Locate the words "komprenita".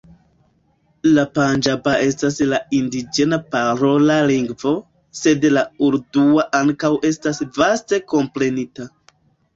8.15-8.89